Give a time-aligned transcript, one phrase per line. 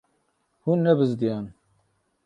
[0.63, 1.45] Hûn nebizdiyan.